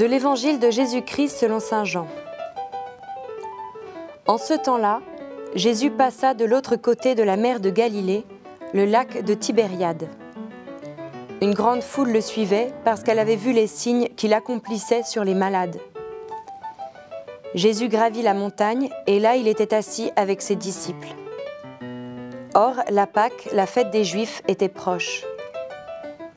De 0.00 0.06
l'Évangile 0.06 0.58
de 0.58 0.70
Jésus-Christ 0.70 1.28
selon 1.28 1.60
Saint 1.60 1.84
Jean. 1.84 2.06
En 4.26 4.38
ce 4.38 4.54
temps-là, 4.54 5.02
Jésus 5.54 5.90
passa 5.90 6.32
de 6.32 6.46
l'autre 6.46 6.76
côté 6.76 7.14
de 7.14 7.22
la 7.22 7.36
mer 7.36 7.60
de 7.60 7.68
Galilée, 7.68 8.24
le 8.72 8.86
lac 8.86 9.22
de 9.22 9.34
Tibériade. 9.34 10.08
Une 11.42 11.52
grande 11.52 11.82
foule 11.82 12.12
le 12.12 12.22
suivait 12.22 12.72
parce 12.82 13.02
qu'elle 13.02 13.18
avait 13.18 13.36
vu 13.36 13.52
les 13.52 13.66
signes 13.66 14.08
qu'il 14.16 14.32
accomplissait 14.32 15.02
sur 15.02 15.22
les 15.22 15.34
malades. 15.34 15.78
Jésus 17.54 17.88
gravit 17.88 18.22
la 18.22 18.32
montagne 18.32 18.88
et 19.06 19.20
là 19.20 19.36
il 19.36 19.48
était 19.48 19.74
assis 19.74 20.12
avec 20.16 20.40
ses 20.40 20.56
disciples. 20.56 21.14
Or, 22.54 22.76
la 22.88 23.06
Pâque, 23.06 23.50
la 23.52 23.66
fête 23.66 23.90
des 23.90 24.04
Juifs, 24.04 24.40
était 24.48 24.70
proche. 24.70 25.26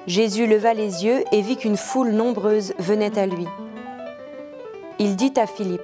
Jésus 0.06 0.48
leva 0.48 0.74
les 0.74 1.06
yeux 1.06 1.24
et 1.32 1.42
vit 1.42 1.56
qu'une 1.56 1.78
foule 1.78 2.12
nombreuse 2.12 2.74
venait 2.78 3.18
à 3.18 3.26
lui. 3.26 3.48
Il 5.00 5.16
dit 5.16 5.34
à 5.38 5.48
Philippe, 5.48 5.82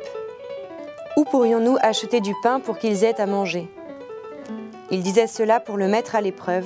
Où 1.16 1.24
pourrions-nous 1.24 1.78
acheter 1.82 2.20
du 2.20 2.36
pain 2.44 2.60
pour 2.60 2.78
qu'ils 2.78 3.06
aient 3.06 3.22
à 3.22 3.26
manger? 3.26 3.70
Il 4.92 5.04
disait 5.04 5.28
cela 5.28 5.62
pour 5.62 5.78
le 5.78 5.88
mettre 5.88 6.16
à 6.16 6.22
l'épreuve, 6.22 6.66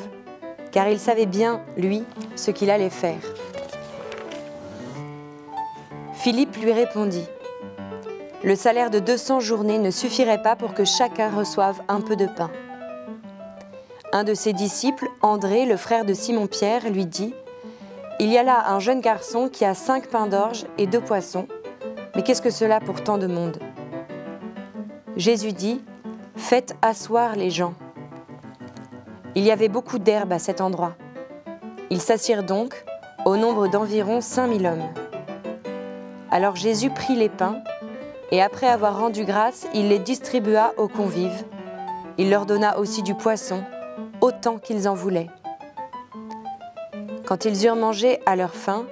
car 0.71 0.87
il 0.87 0.99
savait 0.99 1.27
bien, 1.27 1.61
lui, 1.77 2.03
ce 2.35 2.49
qu'il 2.49 2.71
allait 2.71 2.89
faire. 2.89 3.21
Philippe 6.13 6.55
lui 6.57 6.71
répondit, 6.71 7.27
Le 8.43 8.55
salaire 8.55 8.89
de 8.89 8.97
200 8.97 9.41
journées 9.41 9.77
ne 9.77 9.91
suffirait 9.91 10.41
pas 10.41 10.55
pour 10.55 10.73
que 10.73 10.85
chacun 10.85 11.29
reçoive 11.29 11.81
un 11.87 12.01
peu 12.01 12.15
de 12.15 12.25
pain. 12.25 12.49
Un 14.11 14.23
de 14.23 14.33
ses 14.33 14.53
disciples, 14.53 15.07
André, 15.21 15.65
le 15.65 15.77
frère 15.77 16.05
de 16.05 16.13
Simon-Pierre, 16.13 16.89
lui 16.89 17.05
dit, 17.05 17.33
Il 18.19 18.31
y 18.31 18.37
a 18.37 18.43
là 18.43 18.69
un 18.69 18.79
jeune 18.79 19.01
garçon 19.01 19.49
qui 19.49 19.65
a 19.65 19.73
cinq 19.73 20.07
pains 20.07 20.27
d'orge 20.27 20.65
et 20.77 20.85
deux 20.85 21.01
poissons, 21.01 21.47
mais 22.15 22.21
qu'est-ce 22.21 22.41
que 22.41 22.51
cela 22.51 22.79
pour 22.79 23.03
tant 23.03 23.17
de 23.17 23.27
monde? 23.27 23.57
Jésus 25.15 25.51
dit, 25.51 25.81
Faites 26.35 26.75
asseoir 26.81 27.35
les 27.35 27.49
gens. 27.49 27.73
Il 29.35 29.43
y 29.43 29.51
avait 29.51 29.69
beaucoup 29.69 29.97
d'herbe 29.97 30.31
à 30.31 30.39
cet 30.39 30.61
endroit. 30.61 30.95
Ils 31.89 32.01
s'assirent 32.01 32.43
donc, 32.43 32.85
au 33.25 33.35
nombre 33.35 33.67
d'environ 33.67 34.21
cinq 34.21 34.47
mille 34.47 34.67
hommes. 34.67 34.87
Alors 36.29 36.55
Jésus 36.55 36.89
prit 36.89 37.15
les 37.15 37.29
pains, 37.29 37.57
et 38.31 38.41
après 38.41 38.67
avoir 38.67 38.99
rendu 38.99 39.25
grâce, 39.25 39.67
il 39.73 39.89
les 39.89 39.99
distribua 39.99 40.73
aux 40.77 40.87
convives. 40.87 41.45
Il 42.17 42.29
leur 42.29 42.45
donna 42.45 42.77
aussi 42.77 43.01
du 43.01 43.15
poisson, 43.15 43.63
autant 44.21 44.57
qu'ils 44.57 44.87
en 44.87 44.93
voulaient. 44.93 45.29
Quand 47.33 47.45
ils 47.45 47.65
eurent 47.65 47.75
mangé 47.75 48.19
à 48.27 48.35
leur 48.35 48.53
faim, 48.53 48.85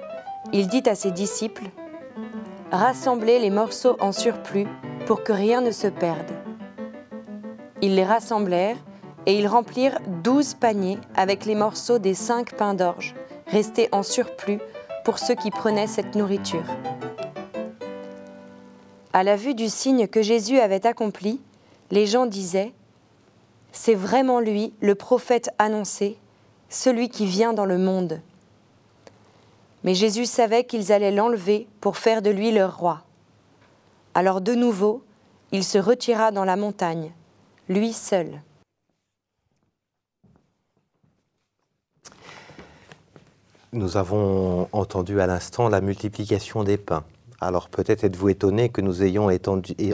il 0.52 0.66
dit 0.66 0.82
à 0.86 0.96
ses 0.96 1.12
disciples, 1.12 1.70
Rassemblez 2.72 3.38
les 3.38 3.50
morceaux 3.50 3.96
en 4.00 4.10
surplus 4.10 4.66
pour 5.06 5.22
que 5.22 5.32
rien 5.32 5.60
ne 5.60 5.70
se 5.70 5.86
perde. 5.86 6.28
Ils 7.82 7.94
les 7.94 8.04
rassemblèrent 8.04 8.78
et 9.26 9.38
ils 9.38 9.46
remplirent 9.46 10.00
douze 10.24 10.54
paniers 10.54 10.98
avec 11.14 11.44
les 11.44 11.54
morceaux 11.54 12.00
des 12.00 12.14
cinq 12.14 12.56
pains 12.56 12.74
d'orge, 12.74 13.14
restés 13.46 13.88
en 13.92 14.02
surplus 14.02 14.58
pour 15.04 15.20
ceux 15.20 15.36
qui 15.36 15.52
prenaient 15.52 15.86
cette 15.86 16.16
nourriture. 16.16 16.66
À 19.12 19.22
la 19.22 19.36
vue 19.36 19.54
du 19.54 19.68
signe 19.68 20.08
que 20.08 20.20
Jésus 20.20 20.58
avait 20.58 20.84
accompli, 20.84 21.40
les 21.92 22.06
gens 22.06 22.26
disaient 22.26 22.72
c'est 23.70 23.94
vraiment 23.94 24.40
lui, 24.40 24.74
le 24.80 24.96
prophète 24.96 25.50
annoncé, 25.60 26.18
celui 26.68 27.08
qui 27.08 27.26
vient 27.26 27.52
dans 27.52 27.66
le 27.66 27.78
monde. 27.78 28.20
Mais 29.84 29.94
Jésus 29.94 30.26
savait 30.26 30.64
qu'ils 30.64 30.92
allaient 30.92 31.10
l'enlever 31.10 31.66
pour 31.80 31.96
faire 31.96 32.22
de 32.22 32.30
lui 32.30 32.52
leur 32.52 32.76
roi. 32.76 33.02
Alors 34.14 34.40
de 34.40 34.54
nouveau, 34.54 35.02
il 35.50 35.64
se 35.64 35.78
retira 35.78 36.30
dans 36.30 36.44
la 36.44 36.56
montagne, 36.56 37.12
lui 37.68 37.92
seul. 37.92 38.40
Nous 43.72 43.96
avons 43.96 44.68
entendu 44.72 45.20
à 45.20 45.26
l'instant 45.26 45.68
la 45.70 45.80
multiplication 45.80 46.62
des 46.62 46.76
pains. 46.76 47.04
Alors 47.40 47.68
peut-être 47.70 48.04
êtes-vous 48.04 48.28
étonné 48.28 48.68
que 48.68 48.82
nous 48.82 49.02
ayons 49.02 49.30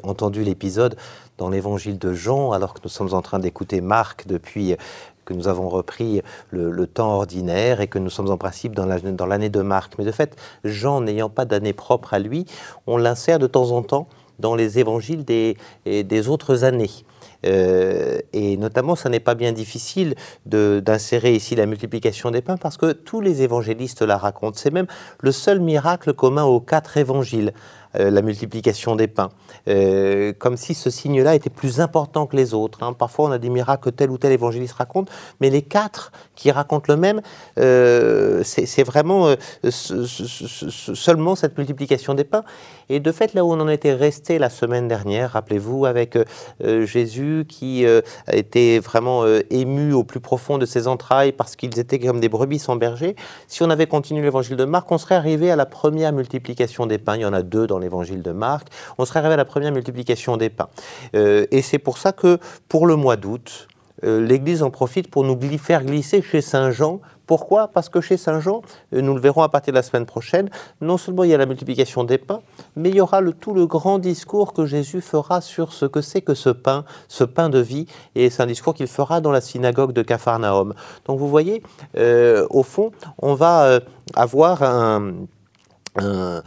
entendu 0.02 0.42
l'épisode 0.42 0.96
dans 1.38 1.48
l'évangile 1.48 1.98
de 1.98 2.12
Jean, 2.12 2.52
alors 2.52 2.74
que 2.74 2.80
nous 2.84 2.90
sommes 2.90 3.14
en 3.14 3.22
train 3.22 3.38
d'écouter 3.38 3.80
Marc 3.80 4.26
depuis 4.26 4.76
que 5.24 5.34
nous 5.34 5.48
avons 5.48 5.68
repris 5.68 6.22
le, 6.50 6.86
temps 6.86 7.16
ordinaire 7.16 7.80
et 7.80 7.86
que 7.86 7.98
nous 7.98 8.10
sommes 8.10 8.30
en 8.30 8.38
principe 8.38 8.74
dans 8.74 8.86
l'année 9.26 9.50
de 9.50 9.60
Marc. 9.60 9.94
Mais 9.98 10.04
de 10.04 10.10
fait, 10.10 10.36
Jean 10.64 11.02
n'ayant 11.02 11.28
pas 11.28 11.44
d'année 11.44 11.74
propre 11.74 12.14
à 12.14 12.18
lui, 12.18 12.46
on 12.86 12.96
l'insère 12.96 13.38
de 13.38 13.46
temps 13.46 13.70
en 13.72 13.82
temps 13.82 14.08
dans 14.38 14.54
les 14.54 14.78
évangiles 14.78 15.24
des, 15.24 16.28
autres 16.28 16.64
années. 16.64 16.90
Euh, 17.46 18.18
et 18.32 18.56
notamment, 18.56 18.96
ça 18.96 19.08
n'est 19.08 19.20
pas 19.20 19.34
bien 19.34 19.52
difficile 19.52 20.14
d'insérer 20.46 21.34
ici 21.34 21.54
la 21.54 21.66
multiplication 21.66 22.30
des 22.30 22.40
pains 22.40 22.56
parce 22.56 22.76
que 22.76 22.92
tous 22.92 23.20
les 23.20 23.42
évangélistes 23.42 24.02
la 24.02 24.16
racontent. 24.16 24.56
C'est 24.56 24.72
même 24.72 24.86
le 25.20 25.32
seul 25.32 25.60
miracle 25.60 26.14
commun 26.14 26.44
aux 26.44 26.60
quatre 26.60 26.96
évangiles. 26.96 27.52
Euh, 27.96 28.10
la 28.10 28.20
multiplication 28.20 28.96
des 28.96 29.06
pains, 29.06 29.30
euh, 29.66 30.34
comme 30.38 30.58
si 30.58 30.74
ce 30.74 30.90
signe-là 30.90 31.34
était 31.34 31.48
plus 31.48 31.80
important 31.80 32.26
que 32.26 32.36
les 32.36 32.52
autres. 32.52 32.82
Hein. 32.82 32.92
Parfois, 32.92 33.28
on 33.28 33.32
a 33.32 33.38
des 33.38 33.48
miracles 33.48 33.84
que 33.84 33.90
tel 33.90 34.10
ou 34.10 34.18
tel 34.18 34.30
évangéliste 34.32 34.74
raconte, 34.74 35.10
mais 35.40 35.48
les 35.48 35.62
quatre 35.62 36.12
qui 36.34 36.50
racontent 36.50 36.84
le 36.88 36.96
même, 36.96 37.22
euh, 37.58 38.42
c'est 38.44 38.82
vraiment 38.82 39.34
seulement 39.70 41.34
cette 41.34 41.56
multiplication 41.56 42.14
des 42.14 42.24
pains. 42.24 42.44
Et 42.90 43.00
de 43.00 43.12
fait, 43.12 43.34
là 43.34 43.44
où 43.44 43.52
on 43.52 43.60
en 43.60 43.68
était 43.68 43.94
resté 43.94 44.38
la 44.38 44.50
semaine 44.50 44.86
dernière, 44.86 45.32
rappelez-vous, 45.32 45.86
avec 45.86 46.18
Jésus 46.60 47.44
qui 47.48 47.86
a 47.86 48.02
été 48.32 48.78
vraiment 48.78 49.24
ému 49.50 49.92
au 49.92 50.04
plus 50.04 50.20
profond 50.20 50.58
de 50.58 50.64
ses 50.64 50.88
entrailles 50.88 51.32
parce 51.32 51.56
qu'ils 51.56 51.78
étaient 51.78 51.98
comme 51.98 52.20
des 52.20 52.28
brebis 52.28 52.58
sans 52.58 52.76
berger, 52.76 53.14
si 53.46 53.62
on 53.62 53.70
avait 53.70 53.86
continué 53.86 54.22
l'évangile 54.22 54.56
de 54.56 54.64
Marc, 54.64 54.90
on 54.90 54.98
serait 54.98 55.16
arrivé 55.16 55.50
à 55.50 55.56
la 55.56 55.66
première 55.66 56.12
multiplication 56.12 56.86
des 56.86 56.98
pains. 56.98 57.16
Il 57.16 57.22
y 57.22 57.26
en 57.26 57.32
a 57.32 57.42
deux 57.42 57.66
dans 57.66 57.77
l'évangile 57.78 58.22
de 58.22 58.32
Marc, 58.32 58.68
on 58.98 59.04
serait 59.04 59.20
arrivé 59.20 59.34
à 59.34 59.36
la 59.36 59.44
première 59.44 59.72
multiplication 59.72 60.36
des 60.36 60.50
pains. 60.50 60.68
Euh, 61.14 61.46
et 61.50 61.62
c'est 61.62 61.78
pour 61.78 61.98
ça 61.98 62.12
que 62.12 62.38
pour 62.68 62.86
le 62.86 62.96
mois 62.96 63.16
d'août, 63.16 63.68
euh, 64.04 64.24
l'Église 64.24 64.62
en 64.62 64.70
profite 64.70 65.10
pour 65.10 65.24
nous 65.24 65.38
faire 65.58 65.84
glisser 65.84 66.22
chez 66.22 66.40
Saint 66.40 66.70
Jean. 66.70 67.00
Pourquoi? 67.26 67.68
Parce 67.68 67.88
que 67.88 68.00
chez 68.00 68.16
Saint 68.16 68.40
Jean, 68.40 68.62
euh, 68.94 69.00
nous 69.00 69.12
le 69.12 69.20
verrons 69.20 69.42
à 69.42 69.48
partir 69.48 69.72
de 69.72 69.76
la 69.76 69.82
semaine 69.82 70.06
prochaine, 70.06 70.48
non 70.80 70.96
seulement 70.96 71.24
il 71.24 71.30
y 71.30 71.34
a 71.34 71.36
la 71.36 71.46
multiplication 71.46 72.04
des 72.04 72.16
pains, 72.16 72.40
mais 72.76 72.90
il 72.90 72.94
y 72.94 73.00
aura 73.00 73.20
tout 73.32 73.54
le 73.54 73.66
grand 73.66 73.98
discours 73.98 74.52
que 74.52 74.66
Jésus 74.66 75.00
fera 75.00 75.40
sur 75.40 75.72
ce 75.72 75.84
que 75.84 76.00
c'est 76.00 76.22
que 76.22 76.34
ce 76.34 76.50
pain, 76.50 76.84
ce 77.08 77.24
pain 77.24 77.48
de 77.48 77.58
vie, 77.58 77.86
et 78.14 78.30
c'est 78.30 78.42
un 78.42 78.46
discours 78.46 78.74
qu'il 78.74 78.86
fera 78.86 79.20
dans 79.20 79.32
la 79.32 79.40
synagogue 79.40 79.92
de 79.92 80.02
Capharnaüm. 80.02 80.74
Donc 81.06 81.18
vous 81.18 81.28
voyez, 81.28 81.62
au 81.96 82.62
fond, 82.62 82.92
on 83.18 83.34
va 83.34 83.80
avoir 84.14 84.62
un 84.62 85.26
euh, 86.02 86.40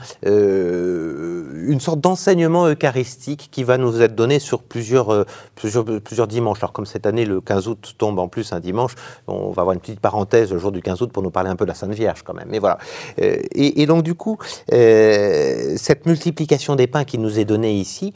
une 1.67 1.79
sorte 1.79 2.01
d'enseignement 2.01 2.67
eucharistique 2.67 3.49
qui 3.51 3.63
va 3.63 3.77
nous 3.77 4.01
être 4.01 4.15
donné 4.15 4.39
sur 4.39 4.63
plusieurs, 4.63 5.13
euh, 5.13 5.25
plusieurs, 5.55 6.27
dimanches. 6.27 6.59
Alors 6.59 6.73
comme 6.73 6.85
cette 6.85 7.05
année, 7.05 7.25
le 7.25 7.41
15 7.41 7.67
août 7.67 7.95
tombe 7.97 8.19
en 8.19 8.27
plus 8.27 8.53
un 8.53 8.59
dimanche, 8.59 8.93
on 9.27 9.51
va 9.51 9.61
avoir 9.61 9.73
une 9.73 9.79
petite 9.79 9.99
parenthèse 9.99 10.51
le 10.51 10.59
jour 10.59 10.71
du 10.71 10.81
15 10.81 11.01
août 11.01 11.11
pour 11.11 11.23
nous 11.23 11.31
parler 11.31 11.49
un 11.49 11.55
peu 11.55 11.65
de 11.65 11.69
la 11.69 11.75
Sainte 11.75 11.93
Vierge 11.93 12.23
quand 12.23 12.33
même. 12.33 12.47
Mais 12.49 12.59
voilà. 12.59 12.77
Euh, 13.21 13.37
et, 13.53 13.85
donc 13.85 14.03
du 14.03 14.15
coup, 14.15 14.37
cette 14.69 16.05
multiplication 16.05 16.75
des 16.75 16.87
pains 16.87 17.03
qui 17.03 17.17
nous 17.17 17.39
est 17.39 17.45
donnée 17.45 17.73
ici, 17.73 18.13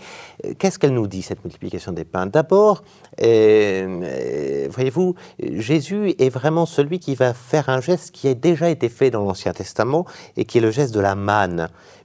qu'est-ce 0.58 0.80
qu'elle 0.80 0.94
nous 0.94 1.08
dit, 1.08 1.22
cette 1.22 1.44
multiplication 1.44 1.92
des 1.92 2.06
pains? 2.06 2.26
D'abord, 2.26 2.84
voyez-vous, 3.20 5.16
Jésus 5.40 6.16
est 6.20 6.30
vraiment 6.30 6.66
celui 6.66 7.00
qui 7.00 7.16
va 7.16 7.34
faire 7.34 7.70
un 7.70 7.82
geste 7.82 8.12
qui 8.12 8.28
a 8.28 8.34
déjà 8.34 8.70
été 8.70 8.90
fait 8.90 9.12
dans 9.12 9.24
l'Ancien 9.24 9.54
Testament 9.54 10.06
et 10.38 10.46
qui 10.46 10.58
est 10.58 10.62
le 10.62 10.72
geste 10.72 10.94
de 10.94 11.00
la 11.00 11.16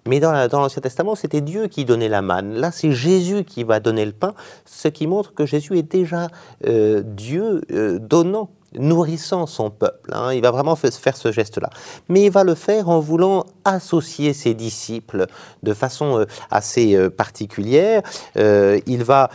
Mais 0.06 0.20
dans 0.20 0.32
l'Ancien 0.32 0.82
Testament, 0.82 1.14
c'était 1.14 1.40
Dieu 1.40 1.66
qui 1.66 1.84
donnait 1.84 2.08
la 2.08 2.22
manne. 2.22 2.54
Là, 2.54 2.70
c'est 2.72 2.92
Jésus 2.92 3.44
qui 3.44 3.64
va 3.64 3.80
donner 3.80 4.04
le 4.04 4.12
pain, 4.12 4.34
ce 4.64 4.88
qui 4.88 5.06
montre 5.06 5.34
que 5.34 5.46
Jésus 5.46 5.78
est 5.78 5.90
déjà 5.90 6.28
euh, 6.66 7.02
Dieu 7.04 7.62
euh, 7.70 7.98
donnant 7.98 8.50
nourrissant 8.78 9.46
son 9.46 9.70
peuple. 9.70 10.12
Hein. 10.14 10.32
Il 10.32 10.42
va 10.42 10.50
vraiment 10.50 10.76
faire 10.76 11.16
ce 11.16 11.32
geste-là. 11.32 11.70
Mais 12.08 12.24
il 12.24 12.30
va 12.30 12.44
le 12.44 12.54
faire 12.54 12.88
en 12.88 13.00
voulant 13.00 13.44
associer 13.64 14.32
ses 14.32 14.54
disciples 14.54 15.26
de 15.62 15.74
façon 15.74 16.20
euh, 16.20 16.26
assez 16.50 16.94
euh, 16.94 17.10
particulière. 17.10 18.02
Euh, 18.36 18.80
il 18.86 19.04
va 19.04 19.30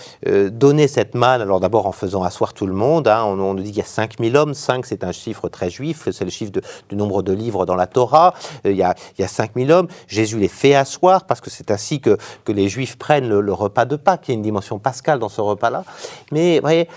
donner 0.52 0.88
cette 0.88 1.16
manne, 1.16 1.42
alors 1.42 1.60
d'abord 1.60 1.86
en 1.86 1.92
faisant 1.92 2.24
asseoir 2.24 2.54
tout 2.54 2.66
le 2.66 2.74
monde. 2.74 3.08
Hein. 3.08 3.24
On, 3.26 3.54
nous 3.54 3.62
dit 3.62 3.70
qu'il 3.70 3.80
y 3.80 3.82
a 3.82 3.86
5000 3.86 4.36
hommes. 4.36 4.54
5, 4.54 4.86
c'est 4.86 5.04
un 5.04 5.12
chiffre 5.12 5.50
très 5.50 5.70
juif. 5.70 6.08
C'est 6.12 6.24
le 6.24 6.30
chiffre 6.30 6.52
du 6.90 6.96
nombre 6.96 7.22
de 7.22 7.34
livres 7.34 7.66
dans 7.66 7.76
la 7.76 7.88
Torah. 7.88 8.34
il, 8.64 8.72
y 8.72 8.84
a, 8.84 8.96
il 9.18 9.22
y 9.22 9.26
a 9.26 9.28
5000 9.28 9.72
hommes. 9.72 9.88
Jésus 10.08 10.38
les 10.40 10.48
fait 10.48 10.76
asseoir 10.76 11.26
parce 11.26 11.42
que 11.42 11.50
c'est 11.50 11.72
ainsi 11.72 12.00
que, 12.00 12.18
que 12.44 12.52
les 12.52 12.70
juifs 12.70 12.98
prennent 12.98 13.30
le, 13.30 13.54
repas 13.54 13.86
de 13.86 13.96
Pâques. 13.96 14.26
Il 14.28 14.32
y 14.32 14.34
a 14.34 14.36
une 14.36 14.42
dimension 14.42 14.80
pascale 14.80 15.20
dans 15.20 15.30
ce 15.30 15.42
repas-là. 15.42 15.84
Mais 16.32 16.56
vous 16.56 16.62
voyez, 16.62 16.90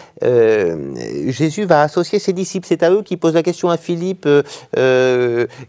Jésus 1.30 1.64
va 1.64 1.82
associer 1.82 2.18
ses 2.18 2.32
disciples, 2.32 2.66
c'est 2.66 2.82
à 2.82 2.90
eux 2.90 3.02
qui 3.02 3.16
posent 3.16 3.34
la 3.34 3.42
question 3.42 3.70
à 3.70 3.76
Philippe, 3.76 4.28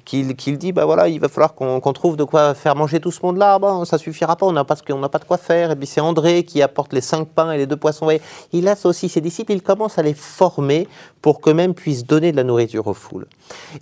qu'il 0.06 0.58
dit, 0.58 0.72
bah 0.72 0.86
voilà, 0.86 1.08
il 1.08 1.20
va 1.20 1.30
falloir 1.30 1.49
qu'on 1.54 1.94
trouve 1.94 2.18
de 2.18 2.24
quoi 2.24 2.54
faire 2.54 2.76
manger 2.76 3.00
tout 3.00 3.12
ce 3.12 3.20
monde-là. 3.24 3.60
Bon, 3.60 3.86
ça 3.86 3.98
suffira 3.98 4.36
pas, 4.36 4.46
on 4.46 4.52
n'a 4.52 4.64
pas, 4.64 4.76
pas 4.76 5.20
de 5.20 5.26
quoi 5.26 5.38
faire. 5.38 5.72
Et 5.72 5.76
puis 5.76 5.88
c'est 5.88 6.02
André 6.02 6.44
qui 6.44 6.62
apporte 6.62 6.94
les 6.94 7.02
cinq 7.02 7.28
pains 7.28 7.52
et 7.52 7.58
les 7.58 7.66
deux 7.66 7.78
poissons. 7.78 8.10
Il 8.52 8.68
a 8.68 8.76
aussi 8.84 9.10
ses 9.10 9.22
disciples, 9.22 9.52
il 9.52 9.62
commence 9.62 9.98
à 9.98 10.04
les 10.04 10.14
former 10.14 10.88
pour 11.22 11.42
qu'eux-mêmes 11.42 11.74
puissent 11.74 12.06
donner 12.06 12.32
de 12.32 12.38
la 12.38 12.44
nourriture 12.44 12.88
aux 12.88 12.94
foules. 12.94 13.28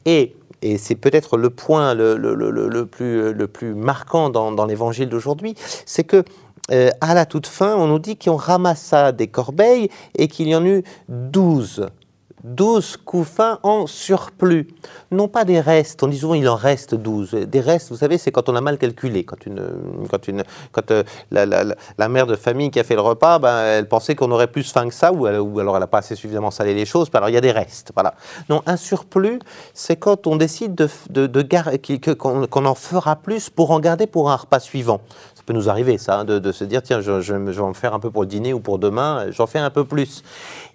Et 0.06 0.36
et 0.62 0.78
c'est 0.78 0.96
peut-être 0.96 1.38
le 1.38 1.50
point 1.50 1.94
le, 1.94 2.86
plus, 2.86 3.34
le 3.34 3.48
plus 3.48 3.76
marquant 3.76 4.30
dans, 4.30 4.66
l'évangile 4.66 5.10
d'aujourd'hui, 5.10 5.56
c'est 5.86 6.04
que 6.04 6.24
euh, 6.72 6.90
à 7.00 7.14
la 7.14 7.26
toute 7.26 7.48
fin, 7.48 7.76
on 7.76 7.88
nous 7.88 8.00
dit 8.00 8.18
qu'on 8.18 8.36
ramassa 8.36 9.12
des 9.12 9.28
corbeilles 9.28 9.90
et 10.18 10.28
qu'il 10.28 10.48
y 10.48 10.56
en 10.56 10.66
eut 10.66 10.84
douze. 11.08 11.88
12 12.44 12.98
couffins 12.98 13.60
en 13.64 13.88
surplus. 13.88 14.68
Non 15.12 15.28
pas 15.28 15.46
des 15.46 15.60
restes, 15.60 16.04
on 16.04 16.08
dit 16.08 16.18
souvent 16.18 16.36
il 16.36 16.48
en 16.48 16.56
reste 16.56 16.96
12. 16.96 17.32
Des 17.32 17.60
restes, 17.60 17.90
vous 17.90 17.98
savez, 17.98 18.18
c'est 18.18 18.32
quand 18.32 18.50
on 18.50 18.56
a 18.56 18.62
mal 18.62 18.78
calculé. 18.78 19.24
Quand, 19.24 19.46
une, 19.46 19.62
quand, 20.10 20.28
une, 20.28 20.44
quand 20.72 20.92
euh, 20.92 21.04
la, 21.32 22.10
mère 22.10 22.28
de 22.28 22.36
famille 22.36 22.70
qui 22.72 22.80
a 22.80 22.84
fait 22.84 22.96
le 22.96 23.02
repas, 23.02 23.40
ben, 23.40 23.64
elle 23.64 23.88
pensait 23.88 24.16
qu'on 24.16 24.32
aurait 24.32 24.48
plus 24.48 24.72
faim 24.72 24.88
que 24.88 24.94
ça, 24.94 25.12
ou, 25.12 25.26
alors 25.26 25.76
elle 25.76 25.80
n'a 25.80 25.88
pas 25.88 26.00
assez 26.00 26.16
suffisamment 26.16 26.52
salé 26.52 26.74
les 26.74 26.86
choses, 26.86 27.10
alors 27.14 27.30
il 27.30 27.34
y 27.34 27.38
a 27.38 27.42
des 27.42 27.52
restes. 27.52 27.92
Voilà. 27.96 28.14
Non, 28.50 28.62
un 28.66 28.78
surplus, 28.78 29.40
c'est 29.74 29.96
quand 29.96 30.28
on 30.28 30.36
décide 30.36 30.76
de, 30.76 30.88
de, 31.10 31.28
de 31.28 32.14
qu'on 32.14 32.66
en 32.66 32.76
fera 32.76 33.16
plus 33.16 33.50
pour 33.50 33.72
en 33.72 33.80
garder 33.80 34.08
pour 34.08 34.30
un 34.30 34.36
repas 34.36 34.60
suivant. 34.60 35.02
Ça 35.36 35.42
peut 35.46 35.54
nous 35.54 35.70
arriver, 35.70 35.98
ça, 35.98 36.20
hein, 36.20 36.26
de, 36.26 36.52
se 36.52 36.64
dire, 36.64 36.82
tiens, 36.84 37.02
je, 37.02 37.22
je, 37.22 37.34
vais 37.34 37.60
en 37.60 37.74
faire 37.74 37.94
un 37.94 38.00
peu 38.00 38.12
pour 38.12 38.22
le 38.24 38.28
dîner 38.28 38.54
ou 38.54 38.60
pour 38.60 38.80
demain, 38.80 39.26
j'en 39.32 39.48
fais 39.48 39.60
un 39.60 39.70
peu 39.70 39.86
plus. 39.86 40.24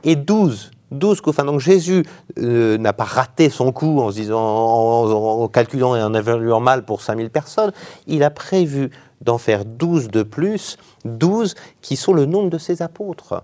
Et 0.05 0.17
12, 0.17 0.71
12 0.93 1.21
coups. 1.21 1.37
donc 1.37 1.61
Jésus 1.61 2.05
euh, 2.39 2.79
n'a 2.79 2.93
pas 2.93 3.05
raté 3.05 3.51
son 3.51 3.73
coup 3.73 4.01
en, 4.01 4.11
disant, 4.11 4.41
en, 4.41 5.49
calculant 5.49 5.97
et 5.97 6.03
en 6.03 6.15
évaluant 6.15 6.61
mal 6.61 6.85
pour 6.85 7.03
5000 7.03 7.31
personnes. 7.31 7.73
Il 8.07 8.23
a 8.23 8.31
prévu 8.31 8.91
d'en 9.21 9.39
faire 9.39 9.65
12 9.65 10.09
de 10.09 10.23
plus, 10.23 10.77
12 11.05 11.55
qui 11.81 11.97
sont 11.97 12.13
le 12.13 12.27
nombre 12.27 12.51
de 12.51 12.59
ses 12.59 12.83
apôtres. 12.83 13.43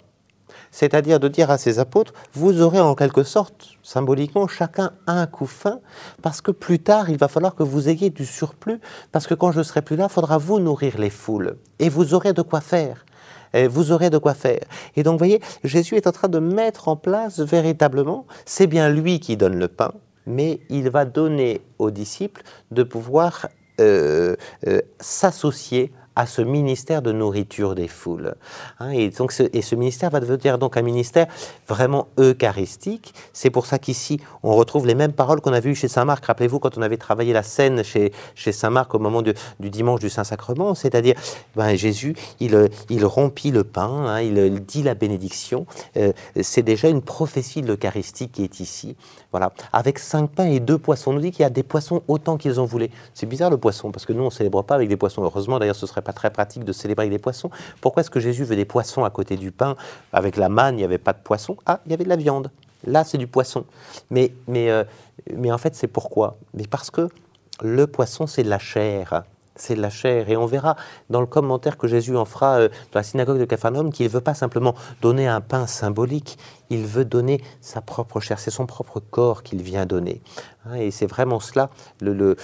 C'est-à-dire 0.70 1.18
de 1.18 1.28
dire 1.28 1.50
à 1.50 1.58
ses 1.58 1.78
apôtres, 1.78 2.12
vous 2.34 2.60
aurez 2.60 2.80
en 2.80 2.94
quelque 2.94 3.22
sorte, 3.22 3.68
symboliquement, 3.82 4.46
chacun 4.48 4.90
un 5.06 5.26
coup 5.26 5.46
fin, 5.46 5.80
parce 6.20 6.40
que 6.40 6.50
plus 6.50 6.78
tard, 6.78 7.08
il 7.10 7.16
va 7.16 7.28
falloir 7.28 7.54
que 7.54 7.62
vous 7.62 7.88
ayez 7.88 8.10
du 8.10 8.26
surplus, 8.26 8.80
parce 9.10 9.26
que 9.26 9.34
quand 9.34 9.52
je 9.52 9.62
serai 9.62 9.82
plus 9.82 9.96
là, 9.96 10.08
il 10.10 10.12
faudra 10.12 10.36
vous 10.36 10.60
nourrir 10.60 10.98
les 10.98 11.10
foules, 11.10 11.56
et 11.78 11.88
vous 11.88 12.12
aurez 12.12 12.32
de 12.32 12.42
quoi 12.42 12.60
faire 12.60 13.06
vous 13.54 13.92
aurez 13.92 14.10
de 14.10 14.18
quoi 14.18 14.34
faire. 14.34 14.60
Et 14.96 15.02
donc, 15.02 15.14
vous 15.14 15.18
voyez, 15.18 15.40
Jésus 15.64 15.96
est 15.96 16.06
en 16.06 16.12
train 16.12 16.28
de 16.28 16.38
mettre 16.38 16.88
en 16.88 16.96
place 16.96 17.40
véritablement, 17.40 18.26
c'est 18.44 18.66
bien 18.66 18.88
lui 18.88 19.20
qui 19.20 19.36
donne 19.36 19.58
le 19.58 19.68
pain, 19.68 19.92
mais 20.26 20.60
il 20.68 20.90
va 20.90 21.04
donner 21.04 21.60
aux 21.78 21.90
disciples 21.90 22.42
de 22.70 22.82
pouvoir 22.82 23.48
euh, 23.80 24.34
euh, 24.66 24.80
s'associer 24.98 25.92
à 26.18 26.26
ce 26.26 26.42
ministère 26.42 27.00
de 27.00 27.12
nourriture 27.12 27.76
des 27.76 27.86
foules. 27.86 28.34
Hein, 28.80 28.90
et, 28.90 29.08
donc 29.10 29.30
ce, 29.30 29.44
et 29.52 29.62
ce 29.62 29.76
ministère 29.76 30.10
va 30.10 30.18
devenir 30.18 30.58
donc 30.58 30.76
un 30.76 30.82
ministère 30.82 31.28
vraiment 31.68 32.08
eucharistique. 32.18 33.14
C'est 33.32 33.50
pour 33.50 33.66
ça 33.66 33.78
qu'ici, 33.78 34.20
on 34.42 34.56
retrouve 34.56 34.84
les 34.84 34.96
mêmes 34.96 35.12
paroles 35.12 35.40
qu'on 35.40 35.52
a 35.52 35.60
vues 35.60 35.76
chez 35.76 35.86
Saint 35.86 36.04
Marc. 36.04 36.26
Rappelez-vous, 36.26 36.58
quand 36.58 36.76
on 36.76 36.82
avait 36.82 36.96
travaillé 36.96 37.32
la 37.32 37.44
scène 37.44 37.84
chez, 37.84 38.12
chez 38.34 38.50
Saint 38.50 38.70
Marc 38.70 38.92
au 38.96 38.98
moment 38.98 39.22
du 39.22 39.32
dimanche 39.60 40.00
du 40.00 40.10
Saint-Sacrement, 40.10 40.74
c'est-à-dire 40.74 41.14
ben, 41.54 41.76
Jésus, 41.76 42.16
il, 42.40 42.68
il 42.90 43.04
rompit 43.04 43.52
le 43.52 43.62
pain, 43.62 43.88
hein, 44.08 44.20
il, 44.20 44.58
dit 44.64 44.82
la 44.82 44.94
bénédiction. 44.94 45.66
Euh, 45.96 46.12
c'est 46.42 46.62
déjà 46.62 46.88
une 46.88 47.02
prophétie 47.02 47.62
de 47.62 47.68
l'Eucharistie 47.68 48.28
qui 48.28 48.42
est 48.42 48.58
ici. 48.58 48.96
Voilà. 49.30 49.52
Avec 49.72 50.00
cinq 50.00 50.30
pains 50.30 50.46
et 50.46 50.58
deux 50.58 50.78
poissons. 50.78 51.12
On 51.12 51.14
nous 51.14 51.20
dit 51.20 51.30
qu'il 51.30 51.42
y 51.42 51.46
a 51.46 51.50
des 51.50 51.62
poissons 51.62 52.02
autant 52.08 52.36
qu'ils 52.36 52.58
en 52.58 52.64
voulaient. 52.64 52.90
C'est 53.14 53.26
bizarre 53.26 53.50
le 53.50 53.56
poisson, 53.56 53.92
parce 53.92 54.04
que 54.04 54.12
nous, 54.12 54.22
on 54.22 54.26
ne 54.26 54.30
célèbre 54.30 54.62
pas 54.62 54.74
avec 54.74 54.88
des 54.88 54.96
poissons. 54.96 55.22
Heureusement, 55.22 55.58
d'ailleurs, 55.58 55.76
ce 55.76 55.86
serait 55.86 56.02
pas 56.08 56.14
très 56.14 56.30
pratique 56.30 56.64
de 56.64 56.72
célébrer 56.72 57.02
avec 57.02 57.12
des 57.12 57.18
poissons. 57.18 57.50
Pourquoi 57.82 58.00
est-ce 58.00 58.08
que 58.08 58.18
Jésus 58.18 58.44
veut 58.44 58.56
des 58.56 58.64
poissons 58.64 59.04
à 59.04 59.10
côté 59.10 59.36
du 59.36 59.52
pain 59.52 59.76
Avec 60.14 60.38
la 60.38 60.48
manne, 60.48 60.76
il 60.76 60.78
n'y 60.78 60.84
avait 60.84 60.96
pas 60.96 61.12
de 61.12 61.18
poisson. 61.22 61.58
Ah, 61.66 61.80
il 61.84 61.90
y 61.90 61.94
avait 61.94 62.04
de 62.04 62.08
la 62.08 62.16
viande. 62.16 62.50
Là, 62.86 63.04
c'est 63.04 63.18
du 63.18 63.26
poisson. 63.26 63.66
Mais, 64.08 64.32
mais, 64.46 64.70
euh, 64.70 64.84
mais 65.36 65.52
en 65.52 65.58
fait, 65.58 65.74
c'est 65.74 65.86
pourquoi? 65.86 66.38
Mais 66.54 66.64
parce 66.66 66.90
que 66.90 67.10
le 67.62 67.86
poisson, 67.86 68.26
c'est 68.26 68.42
de 68.42 68.48
la 68.48 68.58
chair 68.58 69.24
c'est 69.60 69.76
la 69.76 69.90
chair. 69.90 70.28
Et 70.30 70.36
on 70.36 70.46
verra 70.46 70.76
dans 71.10 71.20
le 71.20 71.26
commentaire 71.26 71.76
que 71.76 71.86
Jésus 71.86 72.16
en 72.16 72.24
fera 72.24 72.58
euh, 72.58 72.68
dans 72.92 73.00
la 73.00 73.02
synagogue 73.02 73.38
de 73.38 73.44
Capharnaüm 73.44 73.92
qu'il 73.92 74.06
ne 74.06 74.10
veut 74.10 74.20
pas 74.20 74.34
simplement 74.34 74.74
donner 75.02 75.26
un 75.26 75.40
pain 75.40 75.66
symbolique, 75.66 76.38
il 76.70 76.84
veut 76.86 77.04
donner 77.04 77.42
sa 77.60 77.80
propre 77.80 78.20
chair, 78.20 78.38
c'est 78.38 78.50
son 78.50 78.66
propre 78.66 79.00
corps 79.00 79.42
qu'il 79.42 79.62
vient 79.62 79.86
donner. 79.86 80.20
Hein, 80.66 80.74
et 80.74 80.90
c'est 80.90 81.06
vraiment 81.06 81.40
cela 81.40 81.70
le, 82.00 82.36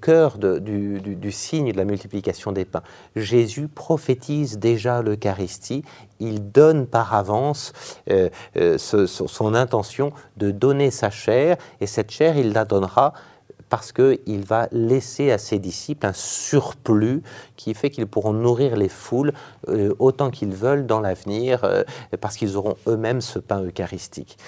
cœur 0.00 0.38
du, 0.38 1.00
du, 1.00 1.32
signe 1.32 1.72
de 1.72 1.76
la 1.76 1.84
multiplication 1.84 2.52
des 2.52 2.64
pains. 2.64 2.82
Jésus 3.14 3.68
prophétise 3.68 4.58
déjà 4.58 5.02
l'Eucharistie, 5.02 5.84
il 6.20 6.50
donne 6.50 6.86
par 6.86 7.14
avance 7.14 7.72
euh, 8.10 8.30
euh, 8.56 8.78
son 8.78 9.54
intention 9.54 10.12
de 10.36 10.50
donner 10.50 10.90
sa 10.90 11.10
chair, 11.10 11.56
et 11.80 11.86
cette 11.86 12.10
chair, 12.10 12.36
il 12.36 12.52
la 12.52 12.64
donnera 12.64 13.12
parce 13.68 13.92
qu'il 13.92 14.44
va 14.44 14.68
laisser 14.72 15.30
à 15.30 15.38
ses 15.38 15.58
disciples 15.58 16.06
un 16.06 16.12
surplus 16.12 17.22
qui 17.56 17.74
fait 17.74 17.90
qu'ils 17.90 18.06
pourront 18.06 18.32
nourrir 18.32 18.76
les 18.76 18.88
foules 18.88 19.32
euh, 19.68 19.94
autant 19.98 20.30
qu'ils 20.30 20.54
veulent 20.54 20.86
dans 20.86 21.00
l'avenir, 21.00 21.64
euh, 21.64 21.82
parce 22.20 22.36
qu'ils 22.36 22.56
auront 22.56 22.76
eux-mêmes 22.86 23.20
ce 23.20 23.38
pain 23.38 23.62
eucharistique. 23.62 24.38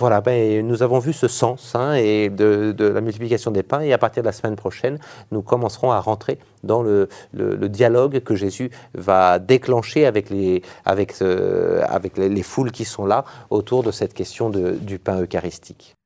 Voilà, 0.00 0.22
ben, 0.22 0.66
nous 0.66 0.82
avons 0.82 0.98
vu 0.98 1.12
ce 1.12 1.28
sens 1.28 1.74
hein, 1.74 1.92
et 1.92 2.30
de, 2.30 2.74
la 2.78 3.02
multiplication 3.02 3.50
des 3.50 3.62
pains 3.62 3.82
et 3.82 3.92
à 3.92 3.98
partir 3.98 4.22
de 4.22 4.26
la 4.26 4.32
semaine 4.32 4.56
prochaine, 4.56 4.98
nous 5.30 5.42
commencerons 5.42 5.90
à 5.92 6.00
rentrer 6.00 6.38
dans 6.64 6.82
le, 6.82 7.08
dialogue 7.68 8.20
que 8.20 8.34
Jésus 8.34 8.70
va 8.94 9.38
déclencher 9.38 10.06
avec, 10.06 10.30
les, 10.30 10.62
avec, 10.86 11.20
euh, 11.20 11.82
avec 11.86 12.16
les, 12.16 12.42
foules 12.42 12.72
qui 12.72 12.86
sont 12.86 13.04
là 13.04 13.26
autour 13.50 13.82
de 13.82 13.90
cette 13.90 14.14
question 14.14 14.48
du 14.48 14.98
pain 14.98 15.20
eucharistique. 15.20 15.96